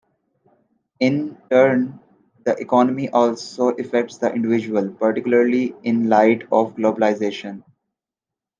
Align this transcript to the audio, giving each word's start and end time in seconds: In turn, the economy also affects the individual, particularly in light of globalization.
In 0.99 1.37
turn, 1.51 1.99
the 2.43 2.55
economy 2.59 3.07
also 3.09 3.67
affects 3.67 4.17
the 4.17 4.33
individual, 4.33 4.89
particularly 4.89 5.75
in 5.83 6.09
light 6.09 6.41
of 6.51 6.73
globalization. 6.73 7.61